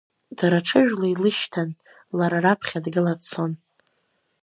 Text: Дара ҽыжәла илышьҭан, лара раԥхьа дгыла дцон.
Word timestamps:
Дара 0.37 0.59
ҽыжәла 0.67 1.07
илышьҭан, 1.13 1.69
лара 2.17 2.37
раԥхьа 2.43 2.83
дгыла 2.85 3.13
дцон. 3.19 3.51